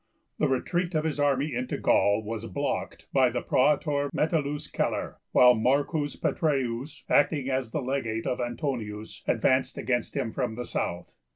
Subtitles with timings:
[0.39, 5.51] The retreat of his army into Gaul was blocked by the Praetor Metellus Celer, while
[5.51, 5.85] M.
[6.19, 11.13] Petreius, acting as the legate of Antonius, advanced against him from the south.